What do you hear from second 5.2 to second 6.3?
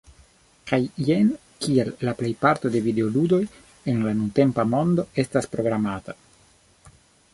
estas programata